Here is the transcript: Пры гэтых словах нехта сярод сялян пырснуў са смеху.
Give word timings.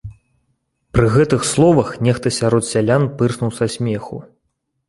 Пры 0.95 1.09
гэтых 1.15 1.45
словах 1.51 1.91
нехта 2.07 2.33
сярод 2.39 2.63
сялян 2.71 3.09
пырснуў 3.21 3.51
са 3.59 3.65
смеху. 3.75 4.17